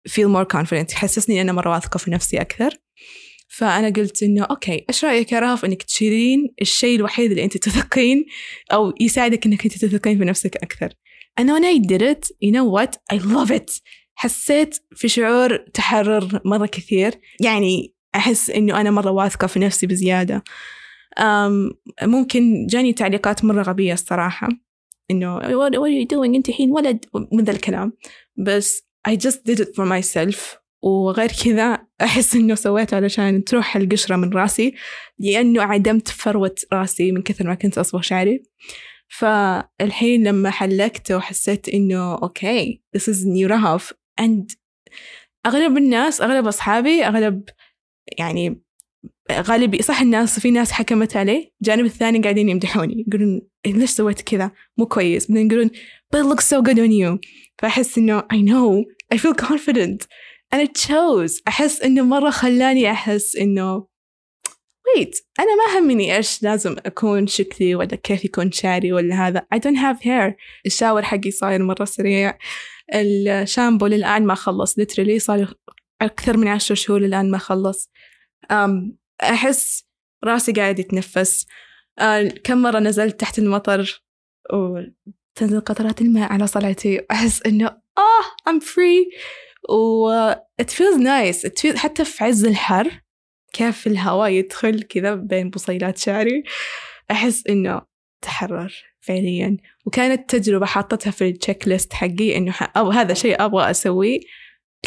feel 0.09 0.29
more 0.29 0.57
confident 0.57 0.93
يحسسني 0.93 1.41
أنا 1.41 1.53
مرة 1.53 1.71
واثقة 1.71 1.99
في 1.99 2.11
نفسي 2.11 2.41
أكثر. 2.41 2.79
فأنا 3.49 3.89
قلت 3.89 4.23
إنه 4.23 4.45
أوكي 4.45 4.85
إيش 4.89 5.05
رأيك 5.05 5.33
يا 5.33 5.41
رهف 5.41 5.65
إنك 5.65 5.83
تشيلين 5.83 6.55
الشيء 6.61 6.97
الوحيد 6.97 7.31
اللي 7.31 7.45
أنت 7.45 7.57
تثقين 7.57 8.27
أو 8.73 8.95
يساعدك 9.01 9.47
إنك 9.47 9.65
أنت 9.65 9.85
تثقين 9.85 10.19
في 10.19 10.25
نفسك 10.25 10.57
أكثر؟ 10.57 10.95
أنا 11.39 11.59
when 11.59 11.63
I 11.63 11.87
did 11.87 12.03
it 12.03 12.29
you 12.45 12.53
know 12.53 12.65
what 12.65 13.17
I 13.17 13.21
love 13.21 13.51
it. 13.51 13.81
حسيت 14.15 14.77
في 14.97 15.09
شعور 15.09 15.57
تحرر 15.57 16.41
مرة 16.45 16.67
كثير 16.67 17.15
يعني 17.41 17.95
أحس 18.15 18.51
إنه 18.51 18.81
أنا 18.81 18.91
مرة 18.91 19.11
واثقة 19.11 19.47
في 19.47 19.59
نفسي 19.59 19.87
بزيادة. 19.87 20.45
ممكن 22.03 22.67
جاني 22.67 22.93
تعليقات 22.93 23.45
مرة 23.45 23.63
غبية 23.63 23.93
الصراحة. 23.93 24.49
إنه 25.11 25.41
what 25.41 25.73
are 25.73 26.05
you 26.05 26.17
doing 26.17 26.35
أنت 26.35 26.49
الحين؟ 26.49 26.73
ولد 26.73 27.05
من 27.33 27.45
ذا 27.45 27.53
الكلام. 27.53 27.93
بس 28.37 28.83
I 29.09 29.13
just 29.13 29.39
did 29.51 29.61
it 29.61 29.69
for 29.69 29.85
myself. 29.85 30.57
وغير 30.83 31.31
كذا 31.45 31.79
أحس 32.01 32.35
إنه 32.35 32.55
سويته 32.55 32.97
علشان 32.97 33.45
تروح 33.45 33.77
القشرة 33.77 34.17
من 34.17 34.33
راسي 34.33 34.75
لأنه 35.19 35.63
عدمت 35.63 36.09
فروة 36.09 36.55
راسي 36.73 37.13
من 37.13 37.23
كثر 37.23 37.47
ما 37.47 37.55
كنت 37.55 37.79
أصبغ 37.79 38.01
شعري. 38.01 38.43
فالحين 39.09 40.29
لما 40.29 40.51
حلقته 40.51 41.17
وحسيت 41.17 41.69
إنه 41.69 42.15
okay 42.15 42.83
this 42.97 43.01
is 43.01 43.17
new 43.25 43.47
رهف 43.47 43.93
and 44.21 44.57
أغلب 45.47 45.77
الناس 45.77 46.21
أغلب 46.21 46.47
أصحابي 46.47 47.05
أغلب 47.05 47.45
يعني 48.19 48.64
غالبي 49.33 49.83
صح 49.83 50.01
الناس 50.01 50.41
في 50.41 50.51
ناس 50.51 50.73
حكمت 50.73 51.17
عليه؟ 51.17 51.53
الجانب 51.61 51.85
الثاني 51.85 52.19
قاعدين 52.19 52.49
يمدحوني 52.49 53.05
يقولون 53.09 53.43
ليش 53.67 53.91
سويت 53.91 54.21
كذا؟ 54.21 54.51
مو 54.79 54.87
كويس. 54.87 55.31
بعدين 55.31 55.47
يقولون 55.47 55.71
but 56.15 56.19
it 56.19 56.27
looks 56.27 56.45
so 56.45 56.63
good 56.63 56.79
on 56.79 56.91
you. 56.91 57.19
فأحس 57.59 57.99
إنه 57.99 58.21
I 58.21 58.37
know. 58.37 58.85
I 59.15 59.19
feel 59.19 59.35
confident. 59.35 60.07
It 60.55 60.79
shows. 60.79 61.43
أحس 61.49 61.83
إنه 61.83 62.03
مرة 62.03 62.31
خلاني 62.31 62.91
أحس 62.91 63.37
إنه 63.37 63.87
wait 64.89 65.23
أنا 65.41 65.57
ما 65.57 65.79
همني 65.79 66.17
إيش 66.17 66.43
لازم 66.43 66.77
أكون 66.87 67.27
شكلي 67.27 67.75
ولا 67.75 67.97
كيف 67.97 68.25
يكون 68.25 68.53
شعري 68.53 68.93
ولا 68.93 69.29
هذا. 69.29 69.47
I 69.55 69.59
don't 69.59 69.79
have 69.79 70.03
hair. 70.03 70.35
الشاور 70.67 71.03
حقي 71.03 71.31
صاير 71.31 71.63
مرة 71.63 71.85
سريع. 71.85 72.39
الشامبو 72.95 73.87
للآن 73.87 74.27
ما 74.27 74.35
خلص. 74.35 74.81
literally 74.81 75.17
صار 75.17 75.55
أكثر 76.03 76.37
من 76.37 76.49
عشر 76.49 76.75
شهور 76.75 77.05
الآن 77.05 77.31
ما 77.31 77.39
خلص. 77.39 77.91
Um, 78.53 79.04
أحس 79.23 79.85
راسي 80.25 80.53
قاعد 80.53 80.79
يتنفس. 80.79 81.47
uh, 82.01 82.39
كم 82.45 82.63
مرة 82.63 82.79
نزلت 82.79 83.21
تحت 83.21 83.39
المطر 83.39 84.03
وتنزل 84.53 85.61
قطرات 85.61 86.01
الماء 86.01 86.33
على 86.33 86.47
صلعتي. 86.47 87.01
أحس 87.11 87.43
إنه 87.47 87.67
آه 87.99 88.51
I'm 88.51 88.61
free. 88.61 89.19
و 89.71 90.33
it 90.63 90.71
feels 90.71 90.99
nice. 90.99 91.51
It 91.51 91.59
feels 91.63 91.77
حتى 91.77 92.05
في 92.05 92.25
عز 92.25 92.45
الحر 92.45 93.01
كيف 93.53 93.87
الهواء 93.87 94.31
يدخل 94.31 94.83
كذا 94.83 95.15
بين 95.15 95.51
بصيلات 95.51 95.99
شعري 95.99 96.43
أحس 97.11 97.47
إنه 97.47 97.83
تحرر 98.23 98.73
فعليا. 99.01 99.57
وكانت 99.87 100.37
تجربة 100.37 100.67
حاطتها 100.67 101.11
في 101.11 101.29
التشيك 101.29 101.69
ليست 101.69 101.93
حقي 101.93 102.37
إنه 102.37 102.55
أو 102.77 102.91
هذا 102.91 103.15
شيء 103.15 103.45
أبغى 103.45 103.71
أسويه 103.71 104.21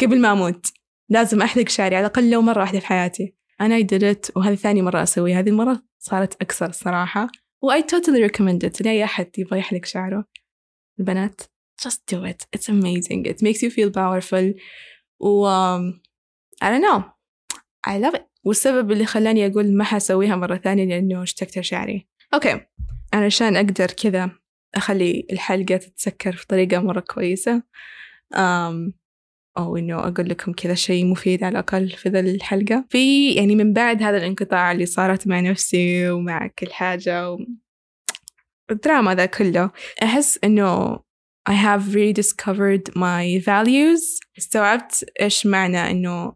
قبل 0.02 0.20
ما 0.20 0.32
أموت. 0.32 0.66
لازم 1.08 1.42
أحلق 1.42 1.68
شعري 1.68 1.96
على 1.96 2.06
الأقل 2.06 2.30
لو 2.30 2.42
مرة 2.42 2.60
واحدة 2.60 2.80
في 2.80 2.86
حياتي. 2.86 3.34
أنا 3.60 3.80
دلت 3.80 4.32
وهذه 4.36 4.54
ثاني 4.54 4.82
مرة 4.82 5.02
أسويها. 5.02 5.38
هذه 5.38 5.48
المرة 5.48 5.82
صارت 5.98 6.42
أكثر 6.42 6.72
صراحة. 6.72 7.28
و 7.62 7.72
I 7.72 7.82
totally 7.82 8.30
recommend 8.30 8.68
it. 8.68 8.82
لأي 8.82 9.04
أحد 9.04 9.38
يبغى 9.38 9.58
يحلق 9.58 9.84
شعره. 9.84 10.24
البنات 11.00 11.40
just 11.82 12.14
do 12.14 12.24
it. 12.24 12.46
It's 12.56 12.68
amazing. 12.68 13.26
It 13.26 13.42
makes 13.42 13.62
you 13.62 13.70
feel 13.70 13.90
powerful. 13.90 14.54
و 15.20 15.46
um, 15.46 16.00
I 16.62 16.70
don't 16.70 16.82
know. 16.82 17.02
I 17.86 17.98
love 17.98 18.14
it. 18.14 18.22
والسبب 18.44 18.92
اللي 18.92 19.06
خلاني 19.06 19.46
أقول 19.46 19.76
ما 19.76 19.84
حسويها 19.84 20.36
مرة 20.36 20.56
ثانية 20.56 20.84
لأنه 20.84 21.22
اشتقت 21.22 21.60
شعري 21.60 22.08
أوكي 22.34 22.60
علشان 23.14 23.56
أقدر 23.56 23.86
كذا 23.86 24.30
أخلي 24.74 25.26
الحلقة 25.32 25.76
تتسكر 25.76 26.40
بطريقة 26.44 26.78
مرة 26.78 27.00
كويسة. 27.00 27.62
أم 28.34 28.92
أو 29.58 29.76
إنه 29.76 29.98
أقول 29.98 30.28
لكم 30.28 30.52
كذا 30.52 30.74
شيء 30.74 31.06
مفيد 31.06 31.44
على 31.44 31.52
الأقل 31.52 31.88
في 31.88 32.08
ذا 32.08 32.20
الحلقة. 32.20 32.84
في 32.90 33.32
يعني 33.32 33.54
من 33.56 33.72
بعد 33.72 34.02
هذا 34.02 34.16
الانقطاع 34.16 34.72
اللي 34.72 34.86
صارت 34.86 35.26
مع 35.26 35.40
نفسي 35.40 36.10
ومع 36.10 36.46
كل 36.46 36.72
حاجة 36.72 37.30
و... 37.30 37.38
الدراما 38.70 39.14
ذا 39.14 39.26
كله 39.26 39.70
أحس 40.02 40.38
إنه 40.44 40.98
I 41.50 41.52
have 41.52 41.94
rediscovered 41.94 42.92
my 42.94 43.40
values. 43.44 44.20
استوعبت 44.38 45.04
إيش 45.20 45.46
معنى 45.46 45.90
إنه 45.90 46.32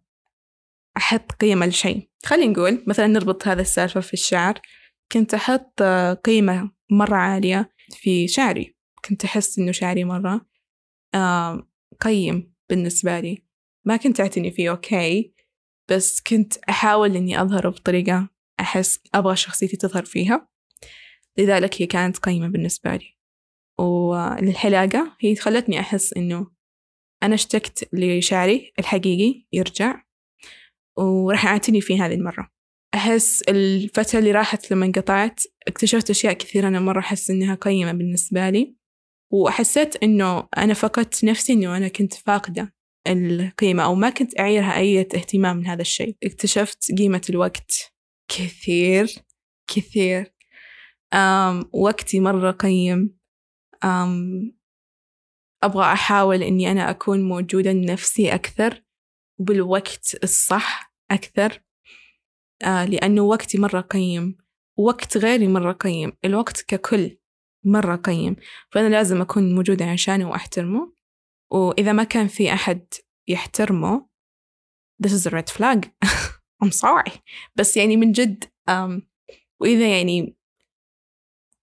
أحط 0.96 1.32
قيمة 1.32 1.66
لشيء. 1.66 2.08
خلينا 2.24 2.52
نقول 2.52 2.82
مثلا 2.86 3.06
نربط 3.06 3.48
هذا 3.48 3.60
السالفة 3.60 4.00
في 4.00 4.12
الشعر. 4.12 4.60
كنت 5.12 5.34
أحط 5.34 5.82
قيمة 6.24 6.70
مرة 6.90 7.16
عالية 7.16 7.70
في 7.90 8.28
شعري. 8.28 8.76
كنت 9.04 9.24
أحس 9.24 9.58
إنه 9.58 9.72
شعري 9.72 10.04
مرة 10.04 10.46
قيم. 12.00 12.51
بالنسبة 12.72 13.20
لي. 13.20 13.44
ما 13.86 13.96
كنت 13.96 14.20
أعتني 14.20 14.50
فيه 14.50 14.70
أوكي. 14.70 15.34
بس 15.90 16.20
كنت 16.20 16.56
أحاول 16.56 17.16
إني 17.16 17.42
أظهره 17.42 17.68
بطريقة 17.68 18.28
أحس 18.60 19.00
أبغى 19.14 19.36
شخصيتي 19.36 19.76
تظهر 19.76 20.04
فيها. 20.04 20.48
لذلك 21.38 21.82
هي 21.82 21.86
كانت 21.86 22.18
قيمة 22.18 22.48
بالنسبة 22.48 22.96
لي. 22.96 23.16
وللحلاقة 23.80 25.16
هي 25.20 25.36
خلتني 25.36 25.80
أحس 25.80 26.12
إنه 26.12 26.50
أنا 27.22 27.34
اشتقت 27.34 27.94
لشعري 27.94 28.72
الحقيقي 28.78 29.46
يرجع 29.52 30.02
وراح 30.98 31.46
أعتني 31.46 31.80
فيه 31.80 32.06
هذه 32.06 32.14
المرة. 32.14 32.50
أحس 32.94 33.42
الفترة 33.42 34.18
اللي 34.18 34.32
راحت 34.32 34.70
لما 34.70 34.86
انقطعت 34.86 35.40
اكتشفت 35.68 36.10
أشياء 36.10 36.32
كثيرة 36.32 36.68
أنا 36.68 36.80
مرة 36.80 37.00
أحس 37.00 37.30
إنها 37.30 37.54
قيمة 37.54 37.92
بالنسبة 37.92 38.50
لي. 38.50 38.81
وحسيت 39.32 40.02
إنه 40.02 40.48
أنا 40.58 40.74
فقدت 40.74 41.24
نفسي 41.24 41.52
إنه 41.52 41.76
أنا 41.76 41.88
كنت 41.88 42.14
فاقدة 42.14 42.74
القيمة 43.06 43.84
أو 43.84 43.94
ما 43.94 44.10
كنت 44.10 44.40
أعيرها 44.40 44.76
أي 44.76 45.00
اهتمام 45.00 45.56
من 45.56 45.66
هذا 45.66 45.80
الشيء. 45.80 46.16
اكتشفت 46.24 46.92
قيمة 46.98 47.22
الوقت 47.30 47.94
كثير 48.28 49.14
كثير. 49.66 50.34
أم 51.14 51.70
وقتي 51.72 52.20
مرة 52.20 52.50
قيم. 52.50 53.18
أم 53.84 54.52
أبغى 55.62 55.84
أحاول 55.84 56.42
إني 56.42 56.70
أنا 56.70 56.90
أكون 56.90 57.22
موجودة 57.22 57.72
لنفسي 57.72 58.34
أكثر 58.34 58.82
بالوقت 59.38 60.16
الصح 60.24 60.94
أكثر. 61.10 61.62
آه 62.62 62.84
لأنه 62.84 63.22
وقتي 63.22 63.58
مرة 63.58 63.80
قيم 63.80 64.36
وقت 64.78 65.16
غيري 65.16 65.48
مرة 65.48 65.72
قيم. 65.72 66.12
الوقت 66.24 66.62
ككل. 66.62 67.21
مرة 67.64 67.96
قيم. 67.96 68.36
فأنا 68.70 68.88
لازم 68.88 69.20
أكون 69.20 69.54
موجودة 69.54 69.84
عشانه 69.84 70.30
وأحترمه. 70.30 70.92
وإذا 71.50 71.92
ما 71.92 72.04
كان 72.04 72.28
في 72.28 72.52
أحد 72.52 72.86
يحترمه 73.28 74.12
this 75.02 75.12
is 75.12 75.26
a 75.26 75.30
red 75.30 75.50
flag. 75.50 75.90
I'm 76.62 76.70
sorry. 76.70 77.18
بس 77.56 77.76
يعني 77.76 77.96
من 77.96 78.12
جد 78.12 78.44
um, 78.70 79.02
وإذا 79.60 79.98
يعني 79.98 80.36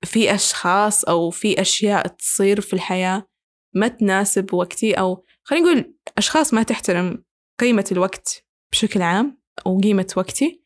في 0.06 0.36
أشخاص 0.36 1.04
أو 1.04 1.30
في 1.30 1.62
أشياء 1.62 2.08
تصير 2.08 2.62
في 2.62 2.74
الحياة 2.74 3.28
ما 3.76 3.88
تناسب 3.88 4.54
وقتي 4.54 4.94
أو 4.94 5.26
خلينا 5.44 5.66
نقول 5.66 5.96
أشخاص 6.18 6.54
ما 6.54 6.64
تحترم 6.64 7.24
قيمة 7.60 7.86
الوقت 7.92 8.46
بشكل 8.72 9.02
عام 9.02 9.42
وقيمة 9.66 10.14
وقتي 10.18 10.64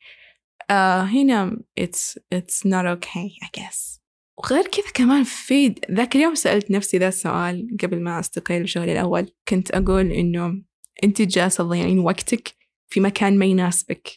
uh, 0.63 0.73
هنا 1.05 1.57
it's, 1.79 2.17
it's 2.35 2.65
not 2.65 2.85
okay 2.85 3.29
I 3.43 3.49
guess. 3.59 4.02
وغير 4.37 4.67
كذا 4.67 4.91
كمان 4.93 5.23
في 5.23 5.75
ذاك 5.91 6.15
اليوم 6.15 6.35
سألت 6.35 6.71
نفسي 6.71 6.97
ذا 6.97 7.07
السؤال 7.07 7.77
قبل 7.83 8.01
ما 8.01 8.19
أستقيل 8.19 8.69
شغلي 8.69 8.91
الأول. 8.91 9.31
كنت 9.47 9.71
أقول 9.71 10.11
إنه 10.11 10.63
أنت 11.03 11.21
جالسة 11.21 11.63
تضيعين 11.63 11.99
وقتك 11.99 12.55
في 12.87 12.99
مكان 12.99 13.39
ما 13.39 13.45
يناسبك. 13.45 14.09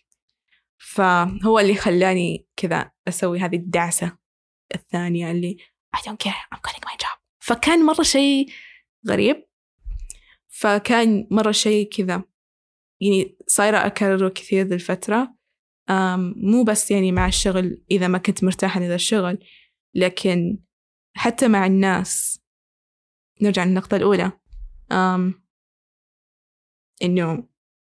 فهو 0.79 1.59
اللي 1.59 1.75
خلاني 1.75 2.47
كذا 2.57 2.91
أسوي 3.09 3.39
هذه 3.39 3.57
الدعسة 3.57 4.19
الثانية 4.75 5.31
اللي 5.31 5.57
I 5.97 6.01
don't 6.01 6.27
care 6.27 6.55
I'm 6.55 6.59
quitting 6.59 6.85
my 6.89 6.97
job. 6.97 7.19
فكان 7.39 7.85
مرة 7.85 8.03
شيء 8.03 8.49
غريب. 9.09 9.47
فكان 10.49 11.29
مرة 11.31 11.53
شيء 11.53 11.89
كذا 11.89 12.23
يعني 13.01 13.37
صايرة 13.47 13.87
أكرره 13.87 14.29
كثير 14.29 14.67
ذي 14.67 14.75
الفترة. 14.75 15.37
مو 16.37 16.65
بس 16.65 16.91
يعني 16.91 17.13
مع 17.13 17.27
الشغل 17.27 17.83
إذا 17.91 18.09
ما 18.09 18.19
كنت 18.19 18.45
مرتاحة 18.45 18.81
لذا 18.81 18.95
الشغل 18.95 19.39
لكن 19.97 20.59
حتى 21.17 21.49
مع 21.49 21.67
الناس. 21.67 22.41
نرجع 23.43 23.65
للنقطة 23.65 23.97
الأولى. 23.97 24.33
um, 24.93 25.35
إنه 27.03 27.49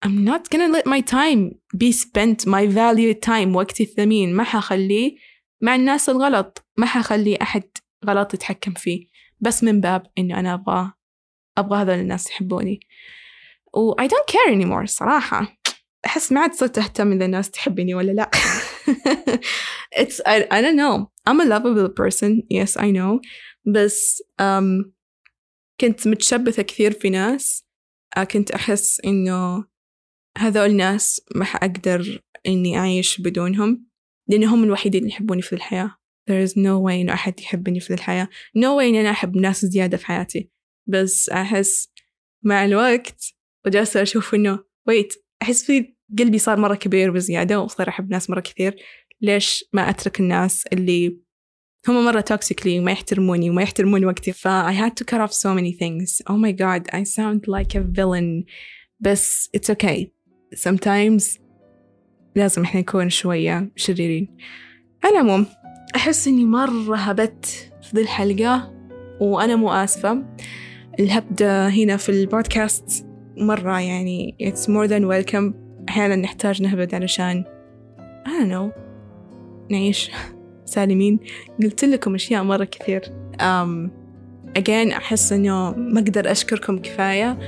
I'm 0.07 0.25
not 0.25 0.49
gonna 0.51 0.69
let 0.69 0.87
my 0.87 1.01
time 1.01 1.59
be 1.77 1.93
spent 1.93 2.47
my 2.47 2.67
valued 2.67 3.21
time 3.21 3.57
وقتي 3.57 3.83
الثمين. 3.83 4.35
ما 4.35 4.45
حخليه 4.45 5.17
مع 5.61 5.75
الناس 5.75 6.09
الغلط. 6.09 6.67
ما 6.77 6.87
حخلي 6.87 7.39
أحد 7.43 7.63
غلط 8.07 8.35
يتحكم 8.35 8.75
فيه. 8.75 9.07
بس 9.41 9.65
من 9.65 9.81
باب 9.81 10.07
إنه 10.19 10.41
أنا 10.41 10.55
أبغى 10.55 10.93
أبغى 11.59 11.83
هذول 11.83 11.99
الناس 11.99 12.31
يحبوني. 12.31 12.81
و 13.75 13.93
I 13.93 14.05
don't 14.05 14.33
care 14.33 14.55
anymore 14.55 14.85
صراحة. 14.85 15.59
أحس 16.07 16.33
ما 16.33 16.41
عاد 16.41 16.55
صرت 16.55 16.79
أهتم 16.79 17.13
إذا 17.13 17.25
الناس 17.25 17.51
تحبني 17.51 17.95
ولا 17.95 18.13
لا. 18.13 18.31
It's 20.03 20.21
I, 20.27 20.47
I 20.51 20.61
don't 20.61 20.77
know. 20.77 21.11
I'm 21.29 21.41
a 21.41 21.45
lovable 21.45 21.89
person 21.89 22.43
yes 22.51 22.77
I 22.77 22.91
know. 22.91 23.21
بس 23.67 24.23
um, 24.43 24.93
كنت 25.81 26.09
متشبثة 26.09 26.63
كثير 26.63 26.93
في 26.93 27.11
ناس. 27.11 27.65
uh, 28.19 28.23
كنت 28.23 28.51
أحس 28.51 29.01
إنه 29.05 29.65
هذول 30.39 30.71
الناس 30.71 31.23
ما 31.35 31.45
حأقدر 31.45 32.23
إني 32.47 32.79
أعيش 32.79 33.21
بدونهم 33.21 33.87
لأنهم 34.29 34.59
هم 34.59 34.65
الوحيدين 34.65 35.01
اللي 35.01 35.13
يحبوني 35.13 35.43
في 35.43 35.53
الحياة. 35.53 35.99
There 36.31 36.49
is 36.49 36.53
no 36.53 36.85
way 36.87 36.91
إنه 36.93 37.13
أحد 37.13 37.41
يحبني 37.41 37.81
في 37.81 37.95
الحياة. 37.95 38.29
No 38.59 38.79
way 38.79 38.83
إني 38.83 39.01
أنا 39.01 39.11
أحب 39.11 39.37
ناس 39.37 39.65
زيادة 39.65 39.97
في 39.97 40.07
حياتي. 40.07 40.51
بس 40.87 41.29
أحس 41.29 41.89
مع 42.43 42.65
الوقت 42.65 43.35
وجالسة 43.67 44.03
أشوف 44.03 44.35
إنه 44.35 44.65
wait 44.87 45.15
أحس 45.43 45.65
في 45.65 45.95
قلبي 46.19 46.39
صار 46.39 46.59
مرة 46.59 46.75
كبير 46.75 47.11
بزيادة 47.11 47.61
وصار 47.61 47.89
أحب 47.89 48.11
ناس 48.11 48.31
مرة 48.31 48.41
كثير. 48.41 48.77
ليش 49.21 49.65
ما 49.73 49.91
أترك 49.91 50.21
الناس 50.21 50.67
اللي 50.73 51.19
هم 51.89 52.05
مرة 52.05 52.21
toxic 52.21 52.62
لي 52.62 52.79
وما 52.79 52.93
يحترموني 52.93 53.51
وما 53.51 53.63
يحترمون 53.63 54.05
وقتي؟ 54.05 54.33
ف 54.33 54.49
I 54.49 54.73
had 54.73 54.93
to 55.01 55.05
cut 55.05 55.21
off 55.21 55.33
so 55.33 55.55
many 55.55 55.73
things. 55.73 56.23
Oh 56.31 56.37
my 56.37 56.53
god 56.53 56.83
I 56.93 57.03
sound 57.03 57.41
like 57.49 57.75
a 57.75 57.81
villain. 57.81 58.45
بس 59.01 59.51
it's 59.57 59.71
okay. 59.71 60.07
Sometimes 60.55 61.41
لازم 62.37 62.63
إحنا 62.63 62.81
نكون 62.81 63.11
شوية 63.11 63.73
شريرين. 63.77 64.37
على 65.05 65.15
العموم 65.15 65.47
أحس 65.97 66.29
إني 66.29 66.45
مرة 66.45 66.97
هبت 66.97 67.47
في 67.83 67.97
ذي 67.97 68.03
الحلقة 68.03 68.75
وأنا 69.21 69.57
مو 69.57 69.71
آسفة. 69.71 70.37
الهبد 71.01 71.43
هنا 71.43 71.97
في 71.97 72.09
البودكاست 72.09 73.07
مرة 73.37 73.81
يعني 73.81 74.37
it's 74.43 74.65
more 74.65 74.89
than 74.89 75.05
welcome. 75.05 75.55
أحيانا 75.89 76.17
نحتاج 76.17 76.63
نهبد 76.63 76.95
علشان 76.95 77.45
I 78.27 78.31
don't 78.31 78.51
know. 78.51 78.88
نعيش 79.71 80.11
سالمين. 80.65 81.21
قلت 81.63 81.85
لكم 81.85 82.15
أشياء 82.15 82.43
مرة 82.43 82.65
كثير. 82.65 83.03
um, 83.37 83.89
again 84.59 84.93
أحس 84.97 85.33
إنه 85.33 85.71
ما 85.77 86.01
أقدر 86.01 86.31
أشكركم 86.31 86.79
كفاية 86.79 87.39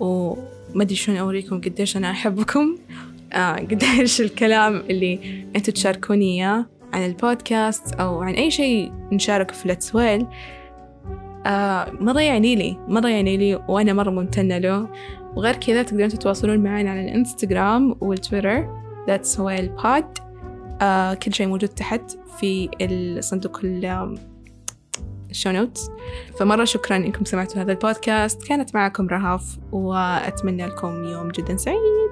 وما 0.00 0.82
أدري 0.82 0.94
شلون 0.94 1.18
أوريكم 1.18 1.60
قديش 1.60 1.96
أنا 1.96 2.10
أحبكم. 2.10 2.76
آه 3.32 3.56
قديش 3.56 4.20
الكلام 4.20 4.76
اللي 4.76 5.44
أنتوا 5.56 5.74
تشاركوني 5.74 6.34
إياه 6.34 6.66
عن 6.92 7.06
البودكاست 7.06 7.94
أو 7.94 8.22
عن 8.22 8.34
أي 8.34 8.50
شيء 8.50 8.92
نشارك 9.12 9.50
في 9.50 9.68
لتس 9.68 9.94
ويل 9.94 10.26
آه 11.46 11.90
مرة 12.00 12.20
يعني 12.20 12.56
لي 12.56 12.76
مرة 12.88 13.08
يعني 13.08 13.36
لي 13.36 13.64
وأنا 13.68 13.92
مرة 13.92 14.10
ممتنة 14.10 14.58
له. 14.58 14.88
وغير 15.36 15.56
كذا 15.56 15.82
تقدرون 15.82 16.08
تتواصلون 16.08 16.58
معنا 16.58 16.90
على 16.90 17.00
الإنستغرام 17.00 17.96
والتويتر. 18.00 18.80
That's 19.08 19.36
Well 19.36 19.82
Pod. 19.82 20.29
آه 20.80 21.14
كل 21.14 21.34
شيء 21.34 21.46
موجود 21.46 21.68
تحت 21.68 22.02
في 22.40 22.70
الصندوق 22.80 23.60
ال 25.30 25.34
show 25.34 25.50
notes 25.50 25.90
فمرة 26.38 26.64
شكرا 26.64 26.96
إنكم 26.96 27.24
سمعتوا 27.24 27.62
هذا 27.62 27.72
البودكاست. 27.72 28.42
كانت 28.42 28.74
معكم 28.74 29.08
رهف 29.08 29.58
وأتمنى 29.72 30.66
لكم 30.66 31.04
يوم 31.04 31.28
جدا 31.28 31.56
سعيد. 31.56 32.10